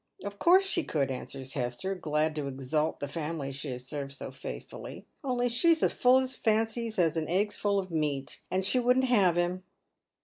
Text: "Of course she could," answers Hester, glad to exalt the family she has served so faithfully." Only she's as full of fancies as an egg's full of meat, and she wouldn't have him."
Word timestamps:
"Of 0.25 0.39
course 0.39 0.65
she 0.65 0.83
could," 0.83 1.11
answers 1.11 1.53
Hester, 1.53 1.93
glad 1.93 2.33
to 2.35 2.47
exalt 2.47 2.99
the 2.99 3.07
family 3.07 3.51
she 3.51 3.69
has 3.73 3.85
served 3.85 4.13
so 4.13 4.31
faithfully." 4.31 5.05
Only 5.23 5.47
she's 5.47 5.83
as 5.83 5.93
full 5.93 6.17
of 6.17 6.31
fancies 6.31 6.97
as 6.97 7.17
an 7.17 7.27
egg's 7.29 7.55
full 7.55 7.77
of 7.77 7.91
meat, 7.91 8.39
and 8.49 8.65
she 8.65 8.79
wouldn't 8.79 9.05
have 9.05 9.37
him." 9.37 9.63